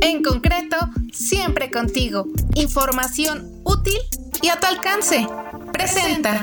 [0.00, 0.76] En concreto,
[1.12, 2.26] siempre contigo.
[2.54, 3.98] Información útil
[4.42, 5.26] y a tu alcance.
[5.72, 6.42] Presenta.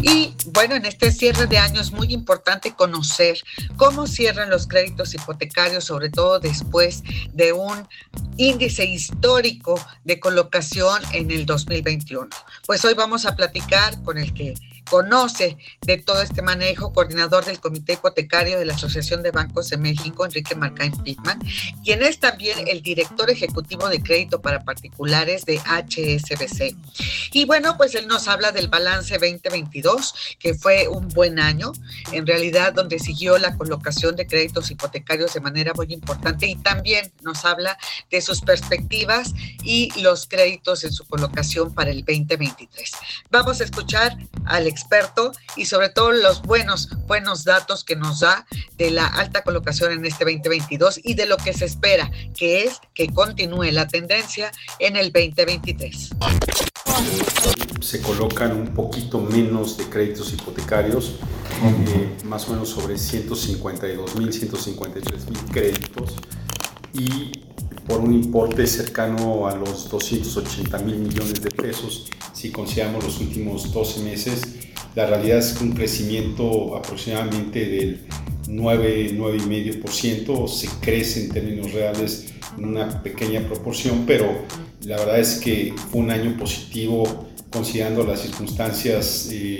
[0.00, 3.38] Y bueno, en este cierre de año es muy importante conocer
[3.76, 7.88] cómo cierran los créditos hipotecarios, sobre todo después de un
[8.36, 12.28] índice histórico de colocación en el 2021.
[12.66, 14.54] Pues hoy vamos a platicar con el que
[14.88, 19.76] conoce de todo este manejo, coordinador del Comité Hipotecario de la Asociación de Bancos de
[19.76, 21.38] México, Enrique Marcain Pitman,
[21.82, 26.76] quien es también el director ejecutivo de crédito para particulares de HSBC.
[27.32, 31.72] Y bueno, pues él nos habla del balance 2022, que fue un buen año,
[32.12, 37.12] en realidad donde siguió la colocación de créditos hipotecarios de manera muy importante y también
[37.22, 37.76] nos habla
[38.10, 42.92] de sus perspectivas y los créditos en su colocación para el 2023.
[43.30, 48.44] Vamos a escuchar al experto y sobre todo los buenos, buenos datos que nos da
[48.76, 52.80] de la alta colocación en este 2022 y de lo que se espera, que es
[52.92, 56.10] que continúe la tendencia en el 2023.
[57.80, 61.12] Se colocan un poquito menos de créditos hipotecarios,
[61.62, 66.16] eh, más o menos sobre 152 mil, 153 mil créditos
[66.92, 67.30] y
[67.86, 72.10] por un importe cercano a los 280 mil millones de pesos
[72.44, 74.42] si consideramos los últimos 12 meses
[74.94, 78.00] la realidad es un crecimiento aproximadamente del
[78.48, 82.26] 9, 9,5%, se crece en términos reales
[82.58, 84.42] en una pequeña proporción, pero
[84.82, 89.58] la verdad es que fue un año positivo considerando las circunstancias eh,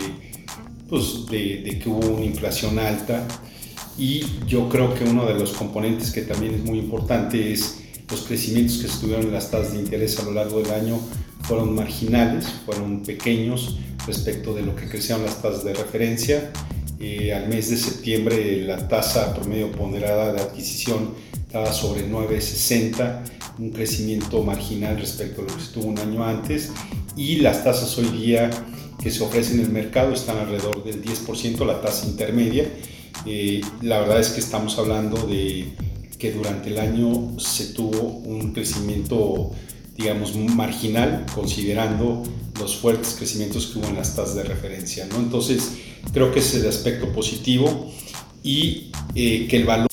[0.86, 3.26] pues de, de, que hubo una inflación alta.
[3.96, 8.20] Y yo creo que uno de los componentes que también es muy importante es los
[8.24, 11.00] crecimientos que estuvieron en las tasas de interés a lo largo del año
[11.46, 16.50] fueron marginales, fueron pequeños, respecto de lo que crecieron las tasas de referencia.
[17.00, 23.20] Eh, al mes de septiembre la tasa promedio ponderada de adquisición estaba sobre 9,60,
[23.58, 26.72] un crecimiento marginal respecto a lo que estuvo un año antes
[27.16, 28.50] y las tasas hoy día
[29.02, 32.64] que se ofrecen en el mercado están alrededor del 10%, la tasa intermedia.
[33.26, 35.74] Eh, la verdad es que estamos hablando de
[36.18, 39.52] que durante el año se tuvo un crecimiento
[39.96, 42.22] digamos, marginal, considerando
[42.58, 45.06] los fuertes crecimientos que hubo en las tasas de referencia.
[45.06, 45.16] ¿no?
[45.16, 45.72] Entonces,
[46.12, 47.92] creo que ese es el aspecto positivo
[48.42, 49.88] y eh, que el valor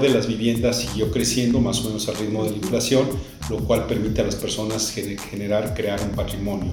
[0.00, 3.08] de las viviendas siguió creciendo más o menos al ritmo de la inflación,
[3.50, 6.72] lo cual permite a las personas generar, crear un patrimonio.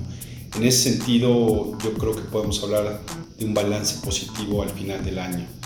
[0.56, 3.02] En ese sentido, yo creo que podemos hablar
[3.38, 5.59] de un balance positivo al final del año.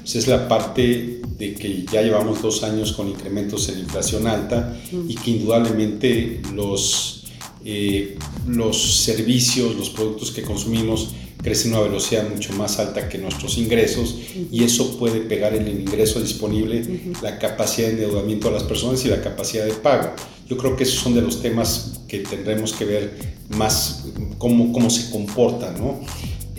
[0.00, 4.76] Pues es la parte de que ya llevamos dos años con incrementos en inflación alta
[5.06, 7.24] y que indudablemente los,
[7.64, 11.10] eh, los servicios, los productos que consumimos
[11.42, 14.16] crecen a una velocidad mucho más alta que nuestros ingresos
[14.50, 16.82] y eso puede pegar en el ingreso disponible,
[17.22, 20.14] la capacidad de endeudamiento de las personas y la capacidad de pago.
[20.48, 23.18] Yo creo que esos son de los temas que tendremos que ver
[23.50, 24.06] más
[24.38, 26.00] cómo, cómo se comportan, ¿no?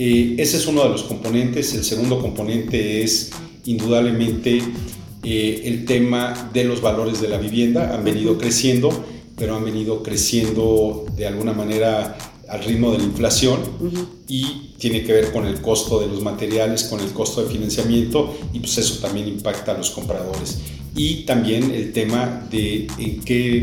[0.02, 1.74] Eh, ese es uno de los componentes.
[1.74, 3.32] El segundo componente es
[3.66, 4.62] indudablemente
[5.24, 7.94] eh, el tema de los valores de la vivienda.
[7.94, 8.90] Han venido creciendo,
[9.36, 12.18] pero han venido creciendo de alguna manera
[12.48, 13.60] al ritmo de la inflación
[14.28, 18.36] y tiene que ver con el costo de los materiales, con el costo de financiamiento
[18.54, 20.60] y pues eso también impacta a los compradores.
[20.96, 23.58] Y también el tema de en qué,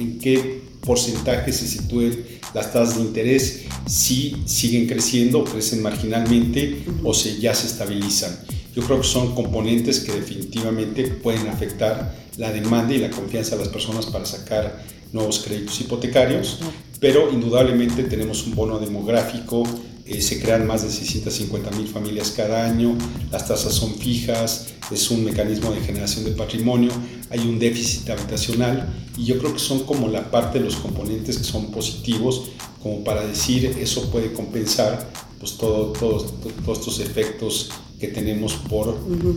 [0.00, 7.14] en qué porcentaje se sitúen las tasas de interés, si siguen creciendo, crecen marginalmente o
[7.14, 8.38] si ya se estabilizan.
[8.74, 13.64] Yo creo que son componentes que definitivamente pueden afectar la demanda y la confianza de
[13.64, 16.60] las personas para sacar nuevos créditos hipotecarios,
[17.00, 19.64] pero indudablemente tenemos un bono demográfico,
[20.10, 22.98] eh, se crean más de 650 mil familias cada año,
[23.30, 26.90] las tasas son fijas, es un mecanismo de generación de patrimonio,
[27.30, 31.38] hay un déficit habitacional y yo creo que son como la parte de los componentes
[31.38, 32.50] que son positivos
[32.82, 36.34] como para decir eso puede compensar pues todo, todos
[36.78, 37.70] estos efectos
[38.00, 38.96] que tenemos por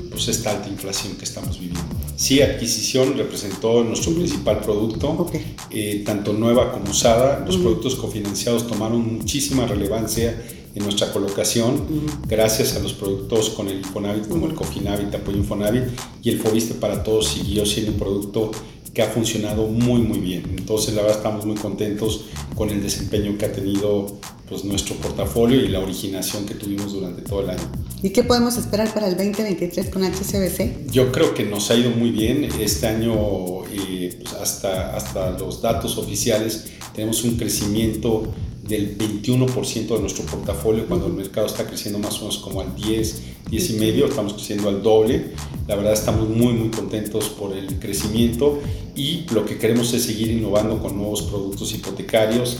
[0.10, 1.82] pues, esta alta inflación que estamos viviendo.
[2.16, 5.30] Sí, adquisición representó nuestro principal producto,
[5.70, 7.44] eh, tanto nueva como usada.
[7.46, 10.42] Los productos cofinanciados tomaron muchísima relevancia
[10.76, 11.86] en nuestra colocación,
[12.28, 15.84] gracias a los productos con el Infonavit como el Cofinavit, Apoyo Infonavit
[16.24, 18.52] y el Fobiste para Todos siguió siendo un producto
[18.94, 20.56] que ha funcionado muy muy bien.
[20.58, 22.26] Entonces la verdad estamos muy contentos
[22.56, 27.24] con el desempeño que ha tenido pues, nuestro portafolio y la originación que tuvimos durante
[27.24, 27.72] todo el año.
[28.04, 30.92] ¿Y qué podemos esperar para el 2023 con HCBC?
[30.92, 32.48] Yo creo que nos ha ido muy bien.
[32.60, 38.32] Este año eh, pues, hasta, hasta los datos oficiales tenemos un crecimiento
[38.64, 42.74] del 21% de nuestro portafolio cuando el mercado está creciendo más o menos como al
[42.76, 45.32] 10, 10 y medio, estamos creciendo al doble.
[45.68, 48.60] La verdad estamos muy muy contentos por el crecimiento
[48.96, 52.60] y lo que queremos es seguir innovando con nuevos productos hipotecarios,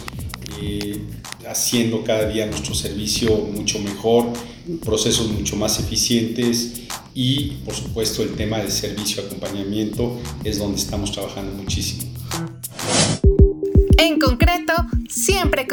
[0.62, 1.00] eh,
[1.48, 4.26] haciendo cada día nuestro servicio mucho mejor,
[4.84, 6.82] procesos mucho más eficientes
[7.16, 12.04] y por supuesto el tema de servicio acompañamiento es donde estamos trabajando muchísimo.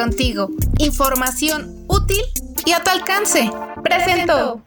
[0.01, 0.49] Contigo.
[0.79, 2.23] Información útil
[2.65, 3.51] y a tu alcance.
[3.83, 4.63] Presento.